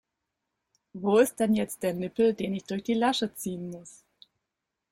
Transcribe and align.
Wo 0.93 1.19
ist 1.19 1.39
denn 1.39 1.53
jetzt 1.53 1.83
der 1.83 1.93
Nippel, 1.93 2.33
den 2.33 2.55
ich 2.55 2.63
durch 2.63 2.81
die 2.81 2.95
Lasche 2.95 3.35
ziehen 3.35 3.69
muss? 3.69 4.03